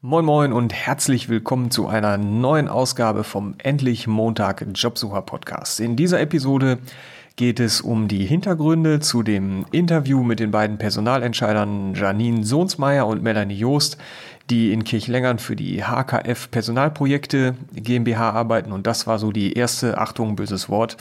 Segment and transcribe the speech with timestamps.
[0.00, 5.80] Moin Moin und herzlich willkommen zu einer neuen Ausgabe vom Endlich Montag Jobsucher Podcast.
[5.80, 6.78] In dieser Episode
[7.34, 13.24] geht es um die Hintergründe zu dem Interview mit den beiden Personalentscheidern Janine Sohnsmeier und
[13.24, 13.98] Melanie Joost,
[14.50, 18.70] die in Kirchlengern für die HKF Personalprojekte GmbH arbeiten.
[18.70, 20.96] Und das war so die erste, Achtung, böses Wort,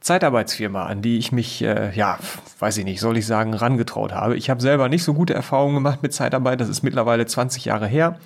[0.00, 2.18] Zeitarbeitsfirma, an die ich mich, äh, ja,
[2.58, 4.36] weiß ich nicht, soll ich sagen, rangetraut habe.
[4.36, 6.60] Ich habe selber nicht so gute Erfahrungen gemacht mit Zeitarbeit.
[6.60, 8.18] Das ist mittlerweile 20 Jahre her.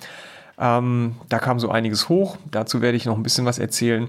[0.59, 2.37] Ähm, da kam so einiges hoch.
[2.51, 4.07] Dazu werde ich noch ein bisschen was erzählen.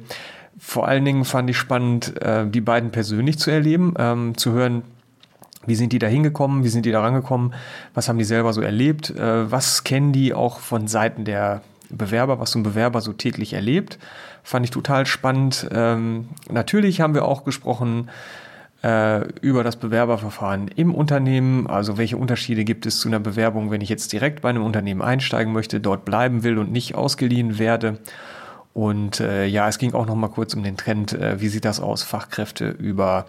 [0.58, 4.82] Vor allen Dingen fand ich spannend, äh, die beiden persönlich zu erleben, ähm, zu hören,
[5.66, 7.54] wie sind die da hingekommen, wie sind die da rangekommen,
[7.94, 11.62] was haben die selber so erlebt, äh, was kennen die auch von Seiten der
[11.96, 13.98] Bewerber, was so ein Bewerber so täglich erlebt.
[14.42, 15.68] Fand ich total spannend.
[15.72, 18.10] Ähm, natürlich haben wir auch gesprochen
[18.82, 21.66] äh, über das Bewerberverfahren im Unternehmen.
[21.66, 25.02] Also welche Unterschiede gibt es zu einer Bewerbung, wenn ich jetzt direkt bei einem Unternehmen
[25.02, 27.98] einsteigen möchte, dort bleiben will und nicht ausgeliehen werde.
[28.74, 31.12] Und äh, ja, es ging auch noch mal kurz um den Trend.
[31.12, 32.02] Äh, wie sieht das aus?
[32.02, 33.26] Fachkräfte über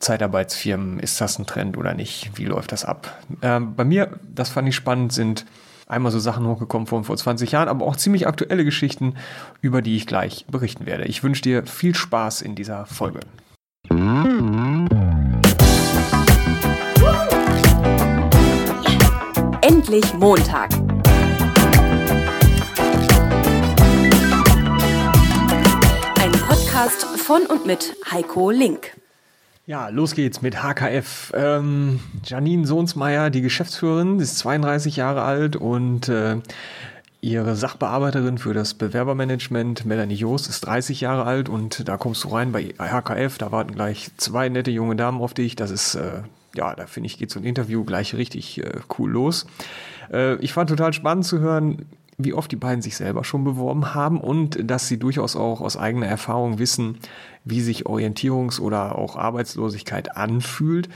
[0.00, 0.98] Zeitarbeitsfirmen.
[0.98, 2.32] Ist das ein Trend oder nicht?
[2.34, 3.16] Wie läuft das ab?
[3.42, 5.46] Ähm, bei mir, das fand ich spannend, sind
[5.88, 9.14] einmal so Sachen hochgekommen von vor 20 Jahren, aber auch ziemlich aktuelle Geschichten,
[9.60, 11.04] über die ich gleich berichten werde.
[11.04, 13.20] Ich wünsche dir viel Spaß in dieser Folge.
[19.62, 20.70] Endlich Montag.
[26.20, 28.97] Ein Podcast von und mit Heiko Link.
[29.68, 31.30] Ja, los geht's mit HKF.
[31.34, 36.36] Ähm, Janine Sohnsmeier, die Geschäftsführerin, ist 32 Jahre alt und äh,
[37.20, 42.28] ihre Sachbearbeiterin für das Bewerbermanagement, Melanie Joost, ist 30 Jahre alt und da kommst du
[42.28, 43.36] rein bei HKF.
[43.36, 45.54] Da warten gleich zwei nette junge Damen auf dich.
[45.54, 46.22] Das ist, äh,
[46.54, 49.44] ja, da finde ich, geht so ein Interview gleich richtig äh, cool los.
[50.10, 51.84] Äh, ich fand total spannend zu hören,
[52.18, 55.76] wie oft die beiden sich selber schon beworben haben und dass sie durchaus auch aus
[55.76, 56.98] eigener Erfahrung wissen,
[57.44, 60.88] wie sich Orientierungs- oder auch Arbeitslosigkeit anfühlt.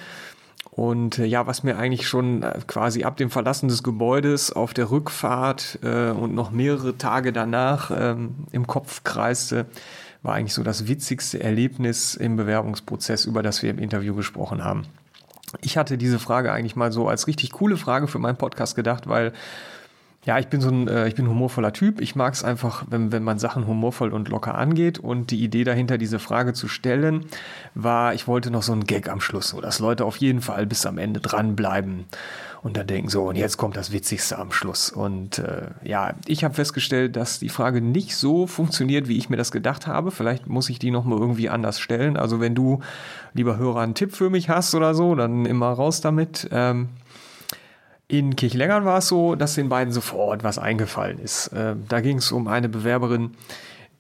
[0.71, 4.75] Und äh, ja, was mir eigentlich schon äh, quasi ab dem Verlassen des Gebäudes auf
[4.75, 9.66] der Rückfahrt äh, und noch mehrere Tage danach ähm, im Kopf kreiste,
[10.22, 14.87] war eigentlich so das witzigste Erlebnis im Bewerbungsprozess, über das wir im Interview gesprochen haben.
[15.61, 19.09] Ich hatte diese Frage eigentlich mal so als richtig coole Frage für meinen Podcast gedacht,
[19.09, 19.32] weil
[20.25, 22.00] ja, ich bin so ein, äh, ich bin humorvoller Typ.
[22.00, 24.99] Ich mag es einfach, wenn, wenn man Sachen humorvoll und locker angeht.
[24.99, 27.27] Und die Idee dahinter, diese Frage zu stellen,
[27.75, 30.66] war, ich wollte noch so einen Gag am Schluss, so dass Leute auf jeden Fall
[30.66, 32.06] bis am Ende dranbleiben
[32.62, 34.91] und dann denken so, und jetzt kommt das Witzigste am Schluss.
[34.91, 39.37] Und äh, ja, ich habe festgestellt, dass die Frage nicht so funktioniert, wie ich mir
[39.37, 40.12] das gedacht habe.
[40.12, 42.16] Vielleicht muss ich die nochmal irgendwie anders stellen.
[42.16, 42.81] Also wenn du,
[43.34, 46.49] lieber Hörer, einen Tipp für mich hast oder so, dann immer raus damit.
[46.53, 46.91] Ähm,
[48.08, 51.48] in Kirchlengern war es so, dass den beiden sofort was eingefallen ist.
[51.48, 53.32] Äh, da ging es um eine Bewerberin,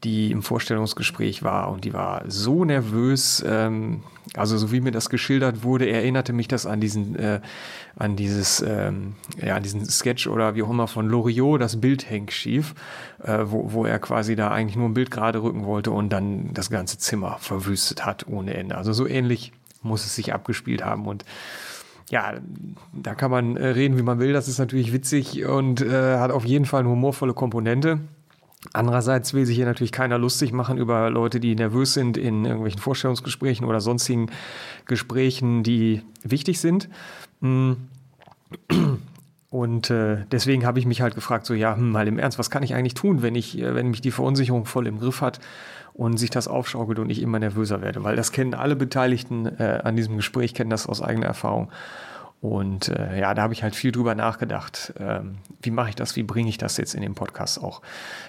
[0.04, 4.02] die im Vorstellungsgespräch war und die war so nervös, ähm,
[4.34, 7.40] also so wie mir das geschildert wurde, erinnerte mich das an diesen, äh,
[7.96, 12.08] an dieses, ähm, ja, an diesen Sketch oder wie auch immer von Loriot, das Bild
[12.10, 12.74] hängt schief,
[13.22, 16.52] äh, wo, wo er quasi da eigentlich nur ein Bild gerade rücken wollte und dann
[16.52, 18.76] das ganze Zimmer verwüstet hat ohne Ende.
[18.76, 19.52] Also so ähnlich
[19.82, 21.24] muss es sich abgespielt haben und
[22.10, 22.34] ja,
[22.92, 24.32] da kann man äh, reden, wie man will.
[24.32, 28.00] Das ist natürlich witzig und äh, hat auf jeden Fall eine humorvolle Komponente.
[28.72, 32.80] Andererseits will sich hier natürlich keiner lustig machen über Leute, die nervös sind in irgendwelchen
[32.80, 34.30] Vorstellungsgesprächen oder sonstigen
[34.86, 36.88] Gesprächen, die wichtig sind.
[39.52, 42.48] Und äh, deswegen habe ich mich halt gefragt, so ja, hm, mal im Ernst, was
[42.48, 45.40] kann ich eigentlich tun, wenn ich, äh, wenn mich die Verunsicherung voll im Griff hat
[45.92, 49.80] und sich das aufschaukelt und ich immer nervöser werde, weil das kennen alle Beteiligten äh,
[49.84, 51.70] an diesem Gespräch, kennen das aus eigener Erfahrung.
[52.40, 54.94] Und äh, ja, da habe ich halt viel drüber nachgedacht.
[54.98, 56.16] Ähm, wie mache ich das?
[56.16, 57.82] Wie bringe ich das jetzt in den Podcast auch?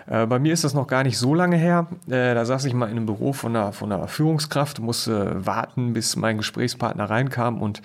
[0.08, 1.88] Äh, bei mir ist das noch gar nicht so lange her.
[2.08, 5.94] Äh, da saß ich mal in einem Büro von einer, von einer Führungskraft, musste warten,
[5.94, 7.82] bis mein Gesprächspartner reinkam und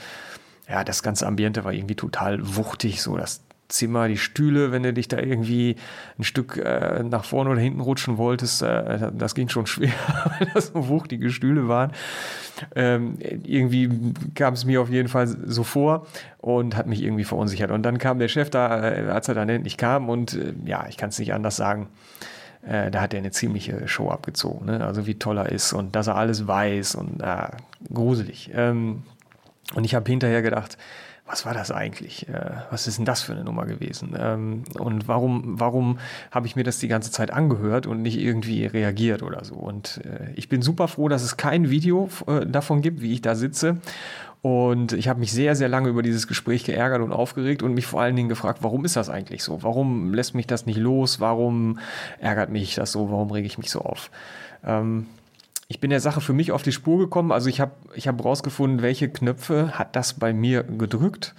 [0.69, 4.93] ja, das ganze Ambiente war irgendwie total wuchtig, so das Zimmer, die Stühle, wenn du
[4.95, 5.77] dich da irgendwie
[6.19, 9.93] ein Stück äh, nach vorne oder hinten rutschen wolltest, äh, das ging schon schwer,
[10.39, 11.93] weil das so wuchtige Stühle waren.
[12.75, 13.91] Ähm, irgendwie
[14.35, 16.07] kam es mir auf jeden Fall so vor
[16.39, 17.71] und hat mich irgendwie verunsichert.
[17.71, 20.87] Und dann kam der Chef da, äh, als er dann endlich kam und äh, ja,
[20.89, 21.89] ich kann es nicht anders sagen,
[22.67, 24.67] äh, da hat er eine ziemliche Show abgezogen.
[24.67, 24.85] Ne?
[24.85, 27.49] Also wie toll er ist und dass er alles weiß und äh,
[27.93, 28.51] gruselig.
[28.55, 29.03] Ähm,
[29.75, 30.79] und ich habe hinterher gedacht,
[31.29, 32.27] was war das eigentlich?
[32.29, 34.17] Äh, was ist denn das für eine Nummer gewesen?
[34.19, 35.99] Ähm, und warum, warum
[36.31, 39.55] habe ich mir das die ganze Zeit angehört und nicht irgendwie reagiert oder so?
[39.55, 43.21] Und äh, ich bin super froh, dass es kein Video äh, davon gibt, wie ich
[43.21, 43.77] da sitze.
[44.41, 47.87] Und ich habe mich sehr, sehr lange über dieses Gespräch geärgert und aufgeregt und mich
[47.87, 49.63] vor allen Dingen gefragt, warum ist das eigentlich so?
[49.63, 51.21] Warum lässt mich das nicht los?
[51.21, 51.79] Warum
[52.21, 53.11] ärgert mich das so?
[53.11, 54.11] Warum rege ich mich so auf?
[54.65, 55.07] Ähm,
[55.69, 57.31] ich bin der Sache für mich auf die Spur gekommen.
[57.31, 61.35] Also ich habe ich hab rausgefunden, welche Knöpfe hat das bei mir gedrückt,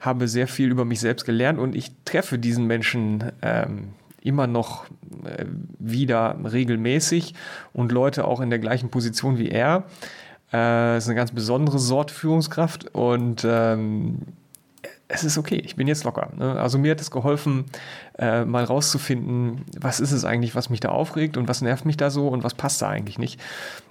[0.00, 4.84] habe sehr viel über mich selbst gelernt und ich treffe diesen Menschen ähm, immer noch
[5.24, 5.46] äh,
[5.78, 7.34] wieder regelmäßig
[7.72, 9.84] und Leute auch in der gleichen Position wie er.
[10.52, 14.18] Äh, ist eine ganz besondere Sorte Führungskraft und ähm,
[15.12, 16.30] es ist okay, ich bin jetzt locker.
[16.36, 16.58] Ne?
[16.58, 17.64] Also mir hat es geholfen,
[18.18, 21.96] äh, mal rauszufinden, was ist es eigentlich, was mich da aufregt und was nervt mich
[21.96, 23.40] da so und was passt da eigentlich nicht.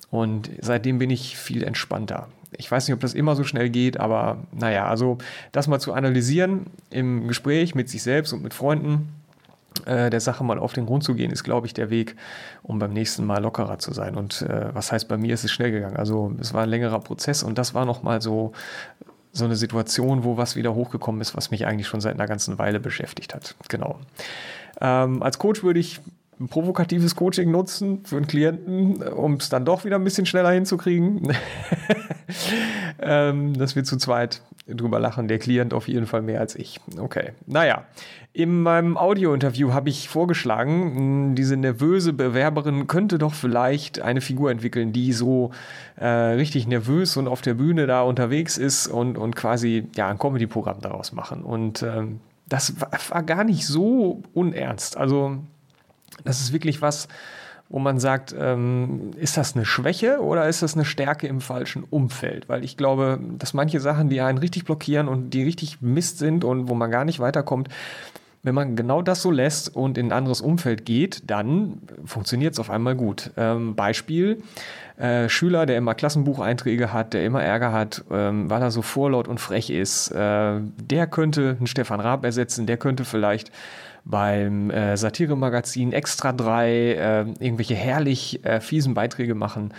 [0.10, 2.28] Und seitdem bin ich viel entspannter.
[2.58, 5.20] Ich weiß nicht, ob das immer so schnell geht, aber naja, also
[5.52, 9.10] das mal zu analysieren im Gespräch mit sich selbst und mit Freunden,
[9.86, 12.16] äh, der Sache mal auf den Grund zu gehen, ist, glaube ich, der Weg,
[12.64, 14.16] um beim nächsten Mal lockerer zu sein.
[14.16, 15.98] Und äh, was heißt, bei mir ist es schnell gegangen.
[15.98, 18.54] Also es war ein längerer Prozess und das war nochmal so
[19.32, 22.58] so eine Situation, wo was wieder hochgekommen ist, was mich eigentlich schon seit einer ganzen
[22.58, 23.56] Weile beschäftigt hat.
[23.68, 24.00] Genau.
[24.82, 26.00] Ähm, als Coach würde ich
[26.40, 30.52] ein provokatives Coaching nutzen für einen Klienten, um es dann doch wieder ein bisschen schneller
[30.52, 31.36] hinzukriegen.
[33.00, 34.42] ähm, dass wir zu zweit
[34.74, 35.28] drüber lachen.
[35.28, 36.80] Der Klient auf jeden Fall mehr als ich.
[36.98, 37.32] Okay.
[37.46, 37.84] Naja,
[38.34, 44.94] in meinem Audio-Interview habe ich vorgeschlagen, diese nervöse Bewerberin könnte doch vielleicht eine Figur entwickeln,
[44.94, 45.52] die so
[45.96, 50.20] äh, richtig nervös und auf der Bühne da unterwegs ist und, und quasi ja, ein
[50.20, 51.44] Comedy-Programm daraus machen.
[51.44, 54.98] Und ähm, das war, war gar nicht so unernst.
[54.98, 55.38] Also
[56.24, 57.08] das ist wirklich was,
[57.70, 61.84] wo man sagt, ähm, ist das eine Schwäche oder ist das eine Stärke im falschen
[61.84, 62.50] Umfeld?
[62.50, 66.44] Weil ich glaube, dass manche Sachen, die einen richtig blockieren und die richtig Mist sind
[66.44, 67.70] und wo man gar nicht weiterkommt,
[68.42, 72.60] wenn man genau das so lässt und in ein anderes Umfeld geht, dann funktioniert es
[72.60, 73.32] auf einmal gut.
[73.36, 74.42] Ähm, Beispiel,
[74.98, 79.28] äh, Schüler, der immer Klassenbucheinträge hat, der immer Ärger hat, ähm, weil er so vorlaut
[79.28, 83.52] und frech ist, äh, der könnte einen Stefan Raab ersetzen, der könnte vielleicht
[84.06, 89.74] beim äh, Satiremagazin Extra 3 äh, irgendwelche herrlich äh, fiesen Beiträge machen.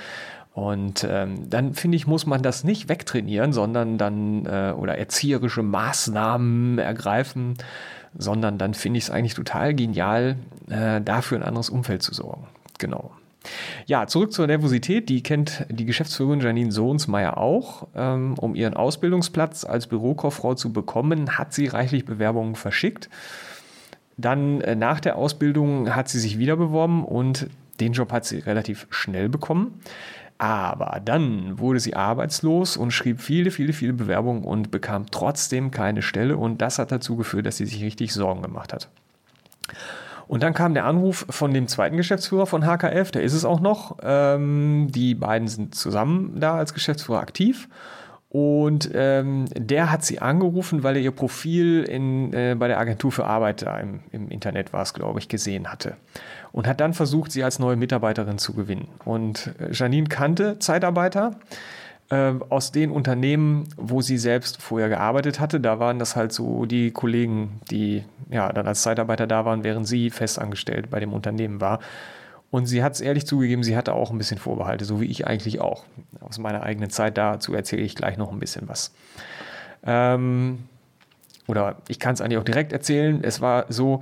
[0.53, 5.63] Und ähm, dann finde ich, muss man das nicht wegtrainieren, sondern dann äh, oder erzieherische
[5.63, 7.55] Maßnahmen ergreifen,
[8.17, 10.37] sondern dann finde ich es eigentlich total genial,
[10.69, 12.47] äh, dafür ein anderes Umfeld zu sorgen.
[12.79, 13.13] Genau.
[13.87, 15.09] Ja, zurück zur Nervosität.
[15.09, 17.89] Die kennt die Geschäftsführerin Janine Sohnsmeier auch.
[17.95, 23.09] Ähm, um ihren Ausbildungsplatz als Bürokauffrau zu bekommen, hat sie reichlich Bewerbungen verschickt.
[24.17, 27.49] Dann äh, nach der Ausbildung hat sie sich wieder beworben und
[27.81, 29.81] den Job hat sie relativ schnell bekommen.
[30.41, 36.01] Aber dann wurde sie arbeitslos und schrieb viele, viele, viele Bewerbungen und bekam trotzdem keine
[36.01, 36.39] Stelle.
[36.39, 38.89] Und das hat dazu geführt, dass sie sich richtig Sorgen gemacht hat.
[40.29, 43.61] Und dann kam der Anruf von dem zweiten Geschäftsführer von HKF, der ist es auch
[43.61, 43.99] noch.
[44.03, 47.69] Ähm, die beiden sind zusammen da als Geschäftsführer aktiv.
[48.31, 53.13] Und ähm, der hat sie angerufen, weil er ihr Profil in, äh, bei der Agentur
[53.13, 55.97] für Arbeit da im, im Internet war es, glaube ich, gesehen hatte.
[56.53, 58.89] Und hat dann versucht, sie als neue Mitarbeiterin zu gewinnen.
[59.05, 61.37] Und äh, Janine kannte Zeitarbeiter
[62.11, 65.61] äh, aus den Unternehmen, wo sie selbst vorher gearbeitet hatte.
[65.61, 69.87] Da waren das halt so die Kollegen, die ja dann als Zeitarbeiter da waren, während
[69.87, 71.79] sie festangestellt bei dem Unternehmen war.
[72.51, 75.27] Und sie hat es ehrlich zugegeben, sie hatte auch ein bisschen Vorbehalte, so wie ich
[75.27, 75.85] eigentlich auch.
[76.21, 78.93] Aus meiner eigenen Zeit dazu erzähle ich gleich noch ein bisschen was.
[79.85, 80.65] Ähm,
[81.47, 83.21] oder ich kann es eigentlich auch direkt erzählen.
[83.23, 84.01] Es war so,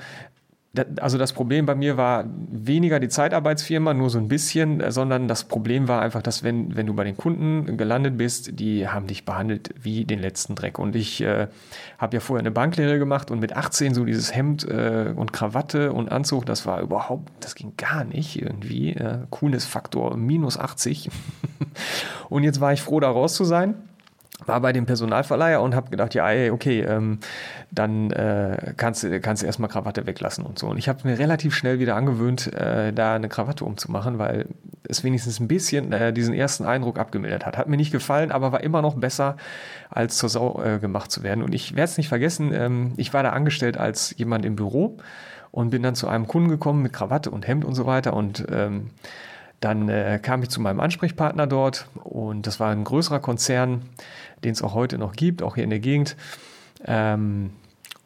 [1.00, 5.26] also das Problem bei mir war weniger die Zeitarbeitsfirma, nur so ein bisschen, äh, sondern
[5.26, 9.06] das Problem war einfach, dass wenn, wenn du bei den Kunden gelandet bist, die haben
[9.06, 10.78] dich behandelt wie den letzten Dreck.
[10.78, 11.48] Und ich äh,
[11.96, 15.92] habe ja vorher eine Banklehre gemacht und mit 18 so dieses Hemd äh, und Krawatte
[15.92, 18.92] und Anzug, das war überhaupt, das ging gar nicht irgendwie.
[18.92, 21.10] Äh, Coolness-Faktor minus 80.
[22.28, 23.74] und jetzt war ich froh, da raus zu sein
[24.46, 27.18] war bei dem Personalverleiher und habe gedacht, ja, ey, okay, ähm,
[27.70, 30.68] dann äh, kannst, du, kannst du erstmal Krawatte weglassen und so.
[30.68, 34.46] Und ich habe mir relativ schnell wieder angewöhnt, äh, da eine Krawatte umzumachen, weil
[34.84, 37.58] es wenigstens ein bisschen äh, diesen ersten Eindruck abgemildert hat.
[37.58, 39.36] Hat mir nicht gefallen, aber war immer noch besser,
[39.90, 41.42] als zur Sau äh, gemacht zu werden.
[41.42, 44.98] Und ich werde es nicht vergessen, ähm, ich war da angestellt als jemand im Büro
[45.50, 48.46] und bin dann zu einem Kunden gekommen mit Krawatte und Hemd und so weiter und
[48.50, 48.90] ähm,
[49.60, 53.82] dann äh, kam ich zu meinem Ansprechpartner dort und das war ein größerer Konzern,
[54.44, 56.16] den es auch heute noch gibt, auch hier in der Gegend.
[56.84, 57.50] Ähm,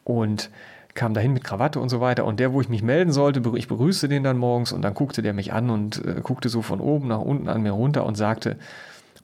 [0.03, 0.49] und
[0.95, 2.25] kam dahin mit Krawatte und so weiter.
[2.25, 5.21] Und der, wo ich mich melden sollte, ich begrüßte den dann morgens und dann guckte
[5.21, 8.15] der mich an und äh, guckte so von oben nach unten an mir runter und
[8.15, 8.57] sagte,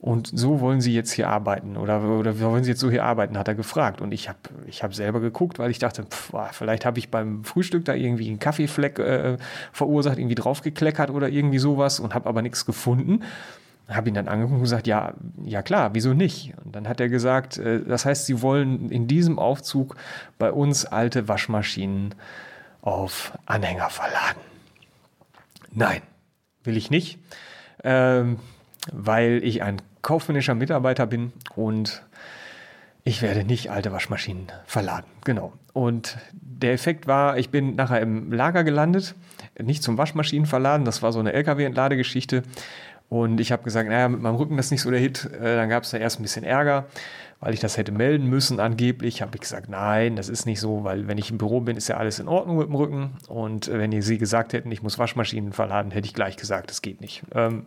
[0.00, 3.36] Und so wollen Sie jetzt hier arbeiten oder, oder wollen Sie jetzt so hier arbeiten,
[3.36, 4.00] hat er gefragt.
[4.00, 7.44] Und ich habe ich hab selber geguckt, weil ich dachte, pff, vielleicht habe ich beim
[7.44, 9.36] Frühstück da irgendwie einen Kaffeefleck äh,
[9.72, 13.22] verursacht, irgendwie draufgekleckert oder irgendwie sowas und habe aber nichts gefunden
[13.90, 15.14] habe ihn dann angeguckt und gesagt, ja,
[15.44, 16.54] ja klar, wieso nicht?
[16.64, 19.96] Und dann hat er gesagt, äh, das heißt, sie wollen in diesem Aufzug
[20.38, 22.14] bei uns alte Waschmaschinen
[22.82, 24.40] auf Anhänger verladen.
[25.72, 26.02] Nein,
[26.64, 27.18] will ich nicht,
[27.84, 28.38] ähm,
[28.92, 32.02] weil ich ein kaufmännischer Mitarbeiter bin und
[33.04, 35.06] ich werde nicht alte Waschmaschinen verladen.
[35.24, 35.52] Genau.
[35.72, 39.14] Und der Effekt war, ich bin nachher im Lager gelandet,
[39.58, 42.42] nicht zum Waschmaschinen verladen, das war so eine LKW-Entladegeschichte.
[43.08, 45.24] Und ich habe gesagt, naja, mit meinem Rücken das ist nicht so der Hit.
[45.24, 46.86] Äh, dann gab es da erst ein bisschen Ärger
[47.40, 50.84] weil ich das hätte melden müssen angeblich, habe ich gesagt, nein, das ist nicht so,
[50.84, 53.12] weil wenn ich im Büro bin, ist ja alles in Ordnung mit dem Rücken.
[53.28, 56.82] Und wenn ihr sie gesagt hätten, ich muss Waschmaschinen verladen, hätte ich gleich gesagt, das
[56.82, 57.22] geht nicht.
[57.34, 57.64] Ähm,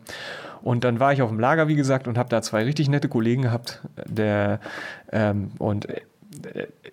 [0.62, 3.10] und dann war ich auf dem Lager, wie gesagt, und habe da zwei richtig nette
[3.10, 3.82] Kollegen gehabt.
[4.06, 4.60] Der,
[5.12, 6.02] ähm, und äh,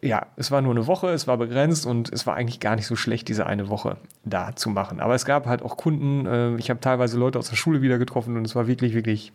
[0.00, 2.86] ja, es war nur eine Woche, es war begrenzt und es war eigentlich gar nicht
[2.86, 5.00] so schlecht, diese eine Woche da zu machen.
[5.00, 7.98] Aber es gab halt auch Kunden, äh, ich habe teilweise Leute aus der Schule wieder
[7.98, 9.32] getroffen und es war wirklich, wirklich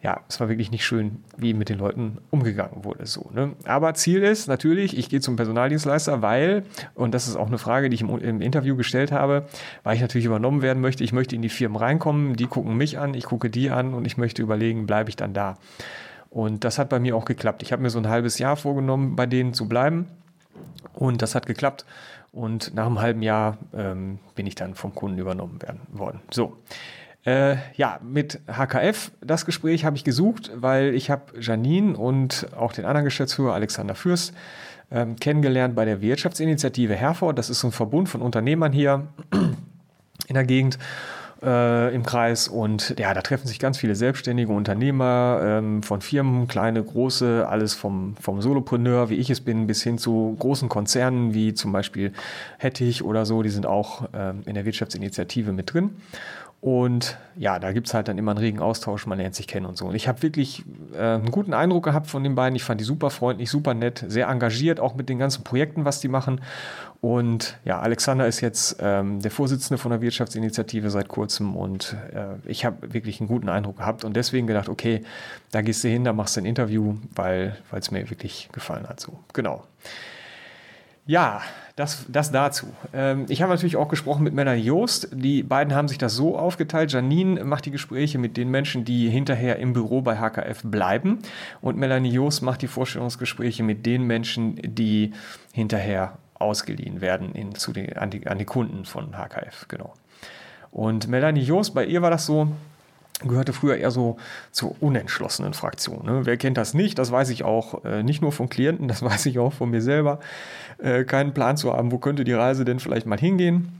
[0.00, 3.04] ja, es war wirklich nicht schön, wie mit den Leuten umgegangen wurde.
[3.06, 3.54] So, ne?
[3.64, 6.62] Aber Ziel ist natürlich, ich gehe zum Personaldienstleister, weil,
[6.94, 9.48] und das ist auch eine Frage, die ich im, im, Interview gestellt habe,
[9.82, 11.02] weil ich natürlich übernommen werden möchte.
[11.02, 14.04] Ich möchte in die Firmen reinkommen, die gucken mich an, ich gucke die an und
[14.04, 15.58] ich möchte überlegen, bleibe ich dann da.
[16.30, 17.62] Und das hat bei mir auch geklappt.
[17.62, 20.06] Ich habe mir so ein halbes Jahr vorgenommen, bei denen zu bleiben.
[20.94, 21.84] Und das hat geklappt.
[22.30, 26.20] Und nach einem halben Jahr ähm, bin ich dann vom Kunden übernommen werden worden.
[26.30, 26.56] So.
[27.24, 32.72] Äh, ja, mit HKF, das Gespräch habe ich gesucht, weil ich habe Janine und auch
[32.72, 34.34] den anderen Geschäftsführer Alexander Fürst
[34.90, 37.38] ähm, kennengelernt bei der Wirtschaftsinitiative Herford.
[37.38, 39.08] Das ist so ein Verbund von Unternehmern hier
[40.28, 40.78] in der Gegend.
[41.40, 46.48] Äh, im Kreis und ja, da treffen sich ganz viele selbstständige Unternehmer ähm, von Firmen,
[46.48, 51.34] kleine, große, alles vom, vom Solopreneur, wie ich es bin, bis hin zu großen Konzernen
[51.34, 52.12] wie zum Beispiel
[52.58, 55.90] Hettich oder so, die sind auch ähm, in der Wirtschaftsinitiative mit drin.
[56.60, 59.64] Und ja, da gibt es halt dann immer einen regen Austausch, man lernt sich kennen
[59.64, 59.86] und so.
[59.86, 62.56] Und ich habe wirklich äh, einen guten Eindruck gehabt von den beiden.
[62.56, 66.00] Ich fand die super freundlich, super nett, sehr engagiert, auch mit den ganzen Projekten, was
[66.00, 66.40] die machen.
[67.00, 72.34] Und ja, Alexander ist jetzt ähm, der Vorsitzende von der Wirtschaftsinitiative seit kurzem und äh,
[72.50, 75.04] ich habe wirklich einen guten Eindruck gehabt und deswegen gedacht, okay,
[75.52, 78.98] da gehst du hin, da machst du ein Interview, weil es mir wirklich gefallen hat.
[78.98, 79.62] So, genau.
[81.08, 81.40] Ja,
[81.74, 82.66] das, das dazu.
[82.92, 85.08] Ähm, ich habe natürlich auch gesprochen mit Melanie Joost.
[85.10, 86.92] Die beiden haben sich das so aufgeteilt.
[86.92, 91.20] Janine macht die Gespräche mit den Menschen, die hinterher im Büro bei HKF bleiben.
[91.62, 95.14] Und Melanie Joost macht die Vorstellungsgespräche mit den Menschen, die
[95.54, 99.66] hinterher ausgeliehen werden in, zu den, an, die, an die Kunden von HKF.
[99.68, 99.94] Genau.
[100.70, 102.48] Und Melanie Joost, bei ihr war das so,
[103.24, 104.16] gehörte früher eher so
[104.52, 106.06] zur unentschlossenen Fraktion.
[106.06, 106.20] Ne?
[106.24, 106.98] Wer kennt das nicht?
[106.98, 109.82] Das weiß ich auch äh, nicht nur von Klienten, das weiß ich auch von mir
[109.82, 110.20] selber.
[110.78, 113.72] Äh, keinen Plan zu haben, wo könnte die Reise denn vielleicht mal hingehen.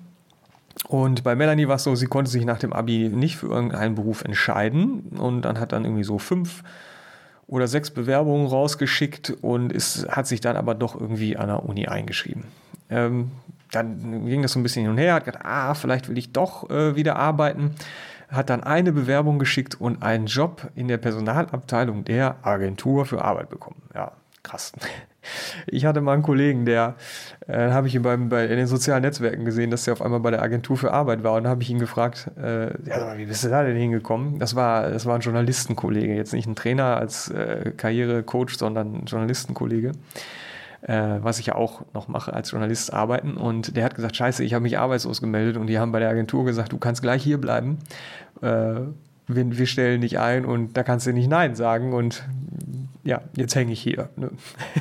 [0.86, 3.94] Und bei Melanie war es so, sie konnte sich nach dem Abi nicht für irgendeinen
[3.94, 6.62] Beruf entscheiden und dann hat dann irgendwie so fünf
[7.48, 11.88] oder sechs Bewerbungen rausgeschickt und ist, hat sich dann aber doch irgendwie an der Uni
[11.88, 12.44] eingeschrieben.
[12.90, 13.32] Ähm,
[13.72, 16.32] dann ging das so ein bisschen hin und her, hat gedacht, ah, vielleicht will ich
[16.32, 17.74] doch äh, wieder arbeiten
[18.28, 23.48] hat dann eine Bewerbung geschickt und einen Job in der Personalabteilung der Agentur für Arbeit
[23.50, 23.82] bekommen.
[23.94, 24.72] Ja, krass.
[25.66, 26.94] Ich hatte mal einen Kollegen, der
[27.48, 30.20] äh, habe ich ihn beim, bei, in den sozialen Netzwerken gesehen, dass er auf einmal
[30.20, 33.44] bei der Agentur für Arbeit war und habe ich ihn gefragt, äh, ja, wie bist
[33.44, 34.38] du da denn hingekommen?
[34.38, 39.04] Das war, das war ein Journalistenkollege, jetzt nicht ein Trainer als äh, Karrierecoach, sondern ein
[39.04, 39.92] Journalistenkollege
[40.82, 43.36] äh, was ich ja auch noch mache als Journalist arbeiten.
[43.36, 46.10] Und der hat gesagt, scheiße, ich habe mich arbeitslos gemeldet und die haben bei der
[46.10, 47.78] Agentur gesagt, du kannst gleich hier bleiben.
[48.42, 48.80] Äh,
[49.26, 51.92] wir, wir, stellen dich ein und da kannst du nicht Nein sagen.
[51.92, 52.24] Und
[53.04, 54.08] ja, jetzt hänge ich hier.
[54.16, 54.30] Ne?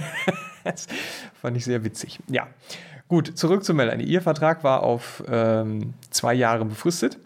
[0.63, 0.87] das
[1.41, 2.19] fand ich sehr witzig.
[2.27, 2.47] Ja,
[3.07, 4.05] gut, zurück zu Melanie.
[4.05, 7.17] Ihr Vertrag war auf ähm, zwei Jahre befristet.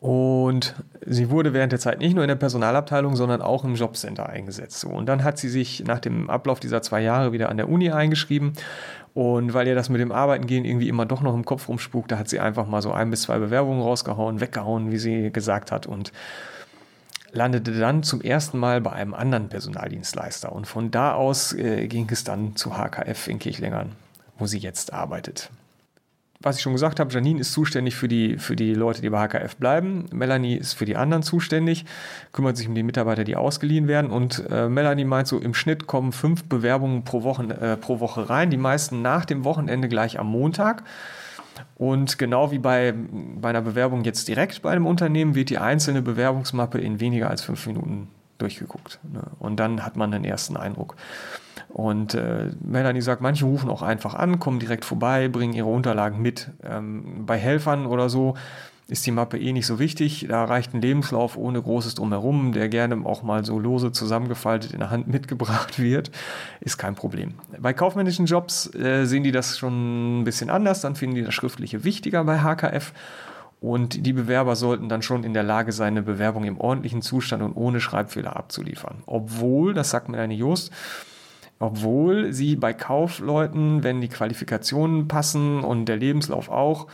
[0.00, 0.74] Und
[1.06, 4.84] sie wurde während der Zeit nicht nur in der Personalabteilung, sondern auch im Jobcenter eingesetzt.
[4.84, 7.90] Und dann hat sie sich nach dem Ablauf dieser zwei Jahre wieder an der Uni
[7.90, 8.52] eingeschrieben.
[9.14, 12.12] Und weil ihr das mit dem Arbeiten gehen irgendwie immer doch noch im Kopf rumspukt,
[12.12, 15.72] da hat sie einfach mal so ein bis zwei Bewerbungen rausgehauen, weggehauen, wie sie gesagt
[15.72, 15.86] hat.
[15.86, 16.12] Und
[17.32, 20.52] landete dann zum ersten Mal bei einem anderen Personaldienstleister.
[20.52, 23.92] Und von da aus äh, ging es dann zu HKF in Kirchlengern,
[24.38, 25.50] wo sie jetzt arbeitet
[26.40, 29.26] was ich schon gesagt habe, Janine ist zuständig für die, für die Leute, die bei
[29.26, 30.06] HKF bleiben.
[30.12, 31.84] Melanie ist für die anderen zuständig,
[32.32, 34.10] kümmert sich um die Mitarbeiter, die ausgeliehen werden.
[34.10, 38.28] Und äh, Melanie meint so, im Schnitt kommen fünf Bewerbungen pro Woche, äh, pro Woche
[38.28, 40.82] rein, die meisten nach dem Wochenende gleich am Montag.
[41.76, 42.94] Und genau wie bei,
[43.40, 47.42] bei einer Bewerbung jetzt direkt bei einem Unternehmen wird die einzelne Bewerbungsmappe in weniger als
[47.42, 48.98] fünf Minuten durchgeguckt.
[49.10, 49.22] Ne?
[49.38, 50.96] Und dann hat man den ersten Eindruck.
[51.68, 56.20] Und äh, Melanie sagt, manche rufen auch einfach an, kommen direkt vorbei, bringen ihre Unterlagen
[56.20, 56.50] mit.
[56.62, 58.34] Ähm, bei Helfern oder so
[58.88, 60.26] ist die Mappe eh nicht so wichtig.
[60.28, 64.78] Da reicht ein Lebenslauf ohne großes Drumherum, der gerne auch mal so lose zusammengefaltet in
[64.78, 66.10] der Hand mitgebracht wird.
[66.60, 67.34] Ist kein Problem.
[67.58, 70.82] Bei kaufmännischen Jobs äh, sehen die das schon ein bisschen anders.
[70.82, 72.92] Dann finden die das Schriftliche wichtiger bei HKF.
[73.60, 77.42] Und die Bewerber sollten dann schon in der Lage sein, eine Bewerbung im ordentlichen Zustand
[77.42, 79.02] und ohne Schreibfehler abzuliefern.
[79.06, 80.70] Obwohl, das sagt mir eine Just,
[81.58, 86.86] obwohl sie bei Kaufleuten, wenn die Qualifikationen passen und der Lebenslauf auch,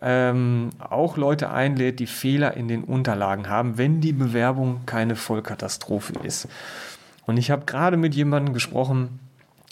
[0.00, 6.14] ähm, auch Leute einlädt, die Fehler in den Unterlagen haben, wenn die Bewerbung keine Vollkatastrophe
[6.22, 6.48] ist.
[7.26, 9.20] Und ich habe gerade mit jemandem gesprochen,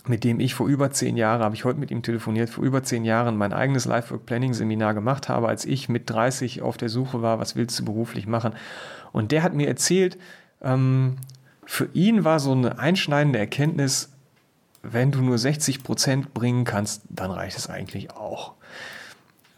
[0.07, 2.83] mit dem ich vor über zehn Jahren, habe ich heute mit ihm telefoniert, vor über
[2.83, 6.89] zehn Jahren mein eigenes Lifework Planning Seminar gemacht habe, als ich mit 30 auf der
[6.89, 8.53] Suche war, was willst du beruflich machen.
[9.13, 10.17] Und der hat mir erzählt,
[10.63, 11.17] ähm,
[11.71, 14.09] für ihn war so eine einschneidende Erkenntnis,
[14.83, 18.55] wenn du nur 60 Prozent bringen kannst, dann reicht es eigentlich auch.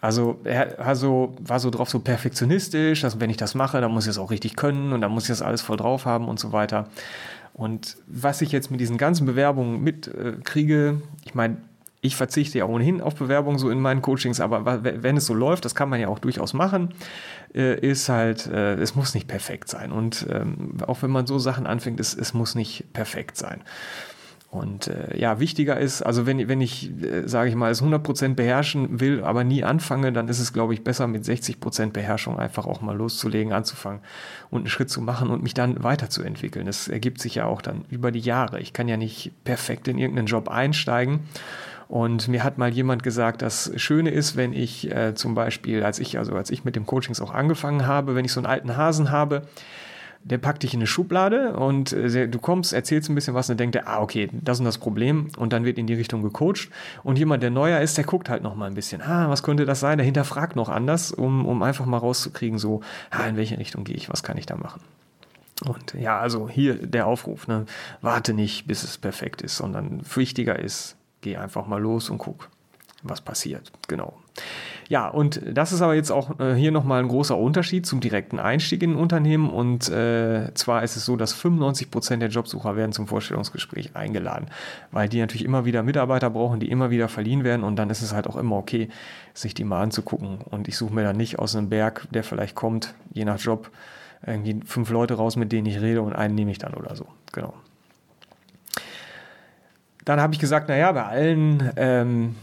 [0.02, 4.04] Also er also, war so drauf so perfektionistisch, dass wenn ich das mache, dann muss
[4.04, 6.38] ich es auch richtig können und dann muss ich das alles voll drauf haben und
[6.38, 6.86] so weiter.
[7.54, 11.56] Und was ich jetzt mit diesen ganzen Bewerbungen mitkriege, äh, ich meine,
[12.04, 15.64] ich verzichte ja ohnehin auf Bewerbungen so in meinen Coachings, aber wenn es so läuft,
[15.64, 16.88] das kann man ja auch durchaus machen,
[17.54, 19.92] äh, ist halt, äh, es muss nicht perfekt sein.
[19.92, 23.62] Und ähm, auch wenn man so Sachen anfängt, es, es muss nicht perfekt sein.
[24.50, 28.34] Und äh, ja, wichtiger ist, also wenn, wenn ich, äh, sage ich mal, es 100%
[28.34, 32.66] beherrschen will, aber nie anfange, dann ist es, glaube ich, besser mit 60% Beherrschung einfach
[32.66, 34.02] auch mal loszulegen, anzufangen
[34.50, 36.66] und einen Schritt zu machen und mich dann weiterzuentwickeln.
[36.66, 38.60] Das ergibt sich ja auch dann über die Jahre.
[38.60, 41.20] Ich kann ja nicht perfekt in irgendeinen Job einsteigen.
[41.92, 45.98] Und mir hat mal jemand gesagt, das Schöne ist, wenn ich äh, zum Beispiel, als
[45.98, 48.78] ich, also als ich mit dem Coachings auch angefangen habe, wenn ich so einen alten
[48.78, 49.42] Hasen habe,
[50.24, 53.60] der packt dich in eine Schublade und äh, du kommst, erzählst ein bisschen was und
[53.60, 56.70] denkt, ah, okay, das ist das Problem und dann wird in die Richtung gecoacht.
[57.02, 59.66] Und jemand, der neuer ist, der guckt halt noch mal ein bisschen, ah, was könnte
[59.66, 62.80] das sein, der hinterfragt noch anders, um, um einfach mal rauszukriegen, so,
[63.10, 64.80] ah, in welche Richtung gehe ich, was kann ich da machen.
[65.66, 67.66] Und ja, also hier der Aufruf, ne,
[68.00, 72.50] warte nicht, bis es perfekt ist, sondern wichtiger ist, geh einfach mal los und guck,
[73.02, 74.14] was passiert, genau.
[74.88, 78.38] Ja, und das ist aber jetzt auch äh, hier nochmal ein großer Unterschied zum direkten
[78.38, 79.48] Einstieg in ein Unternehmen.
[79.48, 84.48] Und äh, zwar ist es so, dass 95 Prozent der Jobsucher werden zum Vorstellungsgespräch eingeladen,
[84.90, 87.62] weil die natürlich immer wieder Mitarbeiter brauchen, die immer wieder verliehen werden.
[87.62, 88.90] Und dann ist es halt auch immer okay,
[89.32, 90.38] sich die mal anzugucken.
[90.50, 93.70] Und ich suche mir dann nicht aus einem Berg, der vielleicht kommt, je nach Job,
[94.26, 97.06] irgendwie fünf Leute raus, mit denen ich rede und einen nehme ich dann oder so.
[97.32, 97.54] Genau.
[100.04, 102.34] Dann habe ich gesagt, naja, bei allen ähm,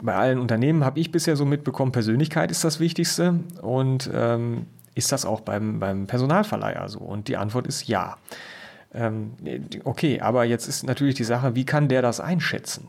[0.00, 3.40] bei allen Unternehmen habe ich bisher so mitbekommen, Persönlichkeit ist das Wichtigste.
[3.62, 7.00] Und ähm, ist das auch beim, beim Personalverleiher so?
[7.00, 8.16] Und die Antwort ist ja.
[8.92, 9.32] Ähm,
[9.84, 12.88] okay, aber jetzt ist natürlich die Sache, wie kann der das einschätzen?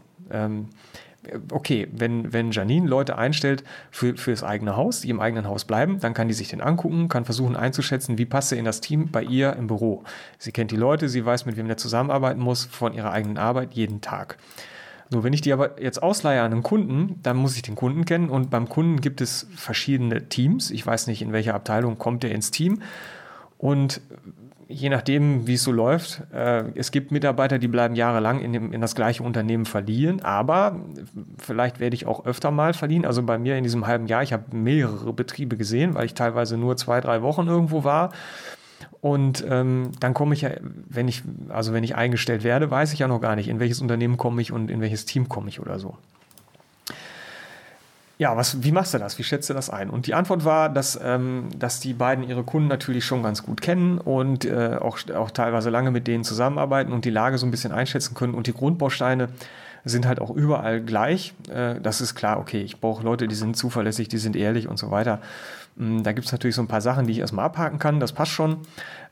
[1.51, 5.99] Okay, wenn, wenn Janine Leute einstellt für, das eigene Haus, die im eigenen Haus bleiben,
[5.99, 9.09] dann kann die sich den angucken, kann versuchen einzuschätzen, wie passt er in das Team
[9.11, 10.03] bei ihr im Büro.
[10.37, 13.73] Sie kennt die Leute, sie weiß, mit wem er zusammenarbeiten muss, von ihrer eigenen Arbeit
[13.73, 14.37] jeden Tag.
[15.09, 18.05] So, wenn ich die aber jetzt ausleihe an einen Kunden, dann muss ich den Kunden
[18.05, 20.69] kennen und beim Kunden gibt es verschiedene Teams.
[20.69, 22.81] Ich weiß nicht, in welcher Abteilung kommt er ins Team.
[23.57, 24.01] Und
[24.71, 28.71] je nachdem, wie es so läuft, äh, es gibt Mitarbeiter, die bleiben jahrelang in, dem,
[28.71, 30.79] in das gleiche Unternehmen verliehen, aber
[31.39, 33.03] vielleicht werde ich auch öfter mal verliehen.
[33.03, 36.55] Also bei mir in diesem halben Jahr, ich habe mehrere Betriebe gesehen, weil ich teilweise
[36.55, 38.11] nur zwei, drei Wochen irgendwo war.
[39.01, 42.99] Und ähm, dann komme ich ja, wenn ich, also wenn ich eingestellt werde, weiß ich
[42.99, 45.59] ja noch gar nicht, in welches Unternehmen komme ich und in welches Team komme ich
[45.59, 45.97] oder so.
[48.19, 49.17] Ja, was, wie machst du das?
[49.17, 49.89] Wie schätzt du das ein?
[49.89, 53.61] Und die Antwort war, dass, ähm, dass die beiden ihre Kunden natürlich schon ganz gut
[53.61, 57.51] kennen und äh, auch, auch teilweise lange mit denen zusammenarbeiten und die Lage so ein
[57.51, 58.33] bisschen einschätzen können.
[58.33, 59.29] Und die Grundbausteine
[59.85, 61.33] sind halt auch überall gleich.
[61.49, 64.77] Äh, das ist klar, okay, ich brauche Leute, die sind zuverlässig, die sind ehrlich und
[64.77, 65.21] so weiter.
[65.77, 68.11] Mm, da gibt es natürlich so ein paar Sachen, die ich erstmal abhaken kann, das
[68.11, 68.57] passt schon.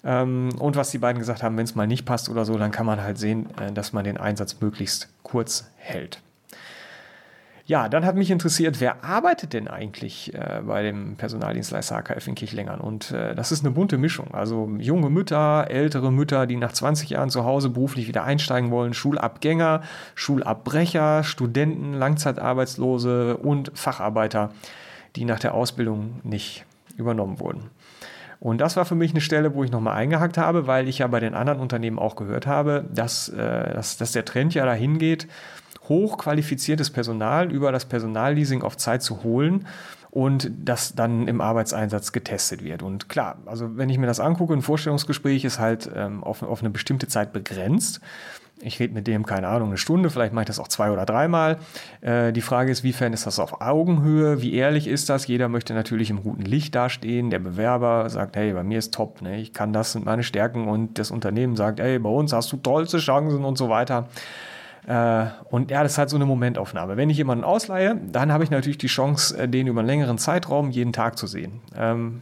[0.03, 2.71] Ähm, und was die beiden gesagt haben, wenn es mal nicht passt oder so, dann
[2.71, 6.21] kann man halt sehen, äh, dass man den Einsatz möglichst kurz hält.
[7.67, 12.35] Ja, dann hat mich interessiert, wer arbeitet denn eigentlich äh, bei dem Personaldienstleister HKF in
[12.35, 12.79] Kirchlengern?
[12.79, 14.33] Und äh, das ist eine bunte Mischung.
[14.33, 18.93] Also junge Mütter, ältere Mütter, die nach 20 Jahren zu Hause beruflich wieder einsteigen wollen,
[18.93, 19.81] Schulabgänger,
[20.15, 24.51] Schulabbrecher, Studenten, Langzeitarbeitslose und Facharbeiter
[25.17, 27.69] die nach der Ausbildung nicht übernommen wurden.
[28.39, 31.07] Und das war für mich eine Stelle, wo ich nochmal eingehakt habe, weil ich ja
[31.07, 34.99] bei den anderen Unternehmen auch gehört habe, dass, äh, dass, dass der Trend ja dahin
[34.99, 35.27] geht,
[35.89, 39.65] hochqualifiziertes Personal über das Personalleasing auf Zeit zu holen
[40.09, 42.81] und das dann im Arbeitseinsatz getestet wird.
[42.81, 46.61] Und klar, also wenn ich mir das angucke, ein Vorstellungsgespräch ist halt ähm, auf, auf
[46.61, 48.01] eine bestimmte Zeit begrenzt.
[48.59, 51.05] Ich rede mit dem, keine Ahnung, eine Stunde, vielleicht mache ich das auch zwei oder
[51.05, 51.57] dreimal.
[52.01, 54.41] Äh, die Frage ist, wiefern ist das auf Augenhöhe?
[54.41, 55.27] Wie ehrlich ist das?
[55.27, 57.29] Jeder möchte natürlich im guten Licht dastehen.
[57.29, 59.39] Der Bewerber sagt, hey, bei mir ist top, ne?
[59.39, 62.57] ich kann das sind meine Stärken und das Unternehmen sagt, hey, bei uns hast du
[62.57, 64.07] tollste Chancen und so weiter.
[64.87, 66.95] Äh, und ja, das ist halt so eine Momentaufnahme.
[66.95, 70.17] Wenn ich jemanden ausleihe, dann habe ich natürlich die Chance, äh, den über einen längeren
[70.17, 71.59] Zeitraum jeden Tag zu sehen.
[71.75, 72.21] Ähm,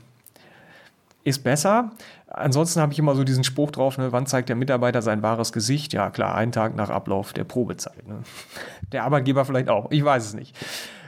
[1.23, 1.91] ist besser.
[2.27, 5.53] Ansonsten habe ich immer so diesen Spruch drauf, ne, wann zeigt der Mitarbeiter sein wahres
[5.53, 5.93] Gesicht?
[5.93, 8.07] Ja, klar, einen Tag nach Ablauf der Probezeit.
[8.07, 8.19] Ne?
[8.91, 10.55] Der Arbeitgeber vielleicht auch, ich weiß es nicht.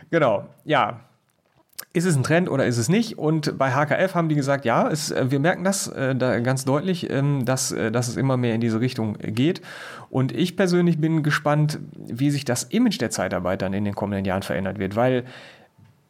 [0.09, 1.01] Genau, ja.
[1.97, 3.17] Ist es ein Trend oder ist es nicht?
[3.17, 6.63] Und bei HKF haben die gesagt, ja, es, äh, wir merken das äh, da ganz
[6.63, 9.63] deutlich, ähm, dass, äh, dass es immer mehr in diese Richtung geht.
[10.11, 14.25] Und ich persönlich bin gespannt, wie sich das Image der Zeitarbeit dann in den kommenden
[14.25, 15.23] Jahren verändert wird, weil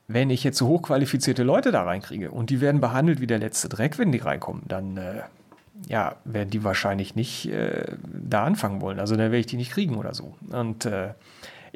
[0.10, 3.70] wenn ich jetzt so hochqualifizierte Leute da reinkriege und die werden behandelt wie der letzte
[3.70, 5.22] Dreck, wenn die reinkommen, dann äh,
[5.88, 9.00] ja, werden die wahrscheinlich nicht äh, da anfangen wollen.
[9.00, 10.36] Also dann werde ich die nicht kriegen oder so.
[10.52, 11.12] Und äh,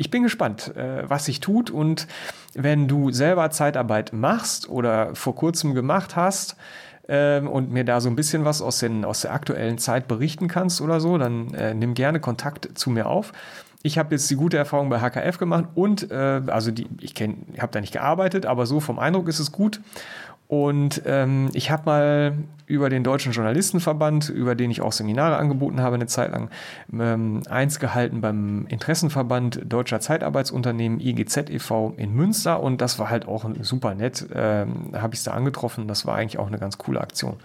[0.02, 1.70] ich bin gespannt, äh, was sich tut.
[1.70, 2.08] Und
[2.56, 6.56] wenn du selber Zeitarbeit machst oder vor kurzem gemacht hast,
[7.08, 10.48] ähm, und mir da so ein bisschen was aus, den, aus der aktuellen Zeit berichten
[10.48, 13.32] kannst oder so, dann äh, nimm gerne Kontakt zu mir auf
[13.84, 17.72] ich habe jetzt die gute Erfahrung bei HKF gemacht und äh, also die, ich habe
[17.72, 19.82] da nicht gearbeitet, aber so vom Eindruck ist es gut.
[20.52, 22.34] Und ähm, ich habe mal
[22.66, 26.50] über den Deutschen Journalistenverband, über den ich auch Seminare angeboten habe, eine Zeit lang
[26.92, 31.94] ähm, eins gehalten beim Interessenverband Deutscher Zeitarbeitsunternehmen IGZ e.V.
[31.96, 34.28] in Münster und das war halt auch super nett.
[34.36, 35.88] Ähm, habe ich es da angetroffen.
[35.88, 37.38] Das war eigentlich auch eine ganz coole Aktion.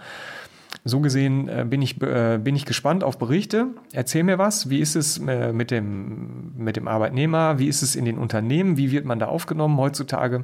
[0.83, 3.67] So gesehen äh, bin, ich, äh, bin ich gespannt auf Berichte.
[3.93, 4.69] Erzähl mir was.
[4.69, 7.57] Wie ist es äh, mit, dem, mit dem Arbeitnehmer?
[7.57, 8.75] Wie ist es in den Unternehmen?
[8.75, 10.41] Wie wird man da aufgenommen heutzutage?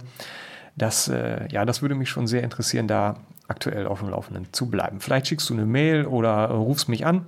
[0.75, 3.15] Das, äh, ja, das würde mich schon sehr interessieren, da
[3.47, 4.99] aktuell auf dem Laufenden zu bleiben.
[4.99, 7.25] Vielleicht schickst du eine Mail oder äh, rufst mich an.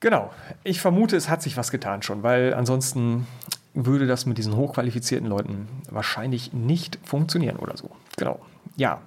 [0.00, 0.32] Genau.
[0.64, 3.28] Ich vermute, es hat sich was getan schon, weil ansonsten
[3.72, 7.90] würde das mit diesen hochqualifizierten Leuten wahrscheinlich nicht funktionieren oder so.
[8.16, 8.40] Genau.
[8.76, 9.00] Ja.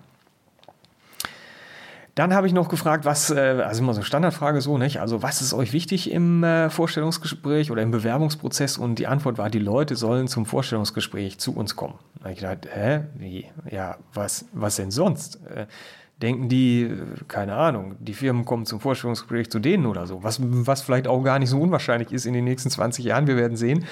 [2.15, 5.01] Dann habe ich noch gefragt, was, äh, also immer so eine Standardfrage so, nicht?
[5.01, 8.77] Also, was ist euch wichtig im äh, Vorstellungsgespräch oder im Bewerbungsprozess?
[8.77, 11.95] Und die Antwort war, die Leute sollen zum Vorstellungsgespräch zu uns kommen.
[12.23, 13.01] Da ich gedacht, hä?
[13.15, 13.47] Wie?
[13.69, 15.41] Ja, was, was denn sonst?
[15.47, 15.67] Äh,
[16.21, 16.89] denken die,
[17.27, 21.21] keine Ahnung, die Firmen kommen zum Vorstellungsgespräch zu denen oder so, was, was vielleicht auch
[21.21, 23.85] gar nicht so unwahrscheinlich ist in den nächsten 20 Jahren, wir werden sehen.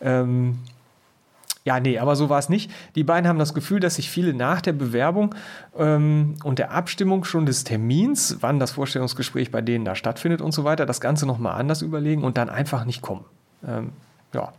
[0.00, 0.58] Ähm,
[1.68, 2.70] ja, nee, aber so war es nicht.
[2.94, 5.34] Die beiden haben das Gefühl, dass sich viele nach der Bewerbung
[5.76, 10.52] ähm, und der Abstimmung schon des Termins, wann das Vorstellungsgespräch bei denen da stattfindet und
[10.52, 13.26] so weiter, das Ganze nochmal anders überlegen und dann einfach nicht kommen.
[13.66, 13.90] Ähm,
[14.32, 14.54] ja.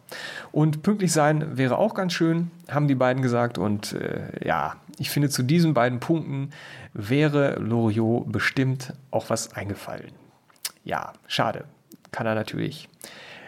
[0.52, 3.58] Und pünktlich sein wäre auch ganz schön, haben die beiden gesagt.
[3.58, 6.52] Und äh, ja, ich finde, zu diesen beiden Punkten
[6.94, 10.12] wäre Loriot bestimmt auch was eingefallen.
[10.84, 11.64] Ja, schade.
[12.12, 12.88] Kann er natürlich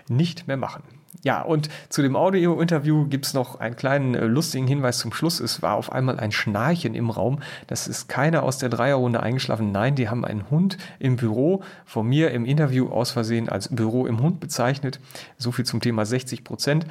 [0.09, 0.81] nicht mehr machen.
[1.23, 5.39] Ja, und zu dem Audio-Interview gibt es noch einen kleinen äh, lustigen Hinweis zum Schluss.
[5.39, 7.39] Es war auf einmal ein Schnarchen im Raum.
[7.67, 9.71] Das ist keiner aus der Dreierrunde eingeschlafen.
[9.71, 14.07] Nein, die haben einen Hund im Büro von mir im Interview aus Versehen als Büro
[14.07, 14.99] im Hund bezeichnet.
[15.37, 16.87] So viel zum Thema 60 Prozent.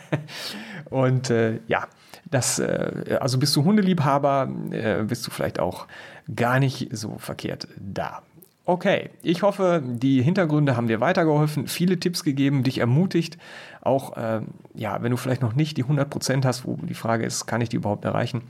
[0.86, 1.88] und äh, ja,
[2.30, 5.86] das, äh, also bist du Hundeliebhaber, äh, bist du vielleicht auch
[6.34, 8.22] gar nicht so verkehrt da.
[8.68, 13.38] Okay, ich hoffe, die Hintergründe haben dir weitergeholfen, viele Tipps gegeben, dich ermutigt.
[13.80, 14.40] Auch, äh,
[14.74, 17.68] ja, wenn du vielleicht noch nicht die 100% hast, wo die Frage ist, kann ich
[17.68, 18.42] die überhaupt erreichen,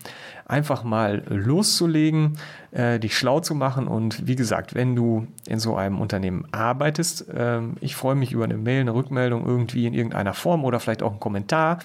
[0.46, 2.38] einfach mal loszulegen,
[2.70, 3.86] äh, dich schlau zu machen.
[3.86, 8.44] Und wie gesagt, wenn du in so einem Unternehmen arbeitest, äh, ich freue mich über
[8.44, 11.80] eine Mail, eine Rückmeldung irgendwie in irgendeiner Form oder vielleicht auch einen Kommentar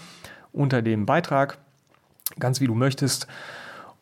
[0.53, 1.57] unter dem Beitrag,
[2.39, 3.27] ganz wie du möchtest.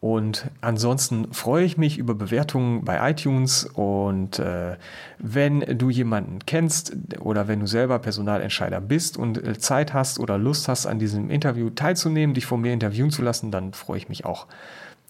[0.01, 4.77] Und ansonsten freue ich mich über Bewertungen bei iTunes und äh,
[5.17, 10.37] wenn du jemanden kennst oder wenn du selber Personalentscheider bist und äh, Zeit hast oder
[10.37, 14.07] Lust hast, an diesem Interview teilzunehmen, dich von mir interviewen zu lassen, dann freue ich
[14.07, 14.47] mich auch,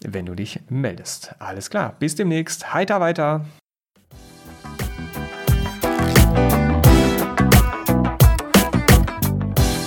[0.00, 1.36] wenn du dich meldest.
[1.38, 2.74] Alles klar, bis demnächst.
[2.74, 3.44] Heiter weiter!